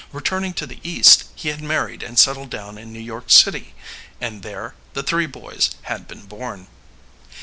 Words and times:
Returning 0.11 0.53
to 0.53 0.65
the 0.65 0.79
East, 0.81 1.25
he 1.35 1.49
had 1.49 1.61
married 1.61 2.01
and 2.01 2.17
settled 2.17 2.49
down 2.49 2.79
in 2.79 2.91
New 2.91 2.97
York 2.97 3.29
City, 3.29 3.75
and 4.19 4.41
there, 4.41 4.73
the 4.93 5.03
three 5.03 5.27
boys 5.27 5.75
had 5.83 6.07
been 6.07 6.25
born. 6.25 6.65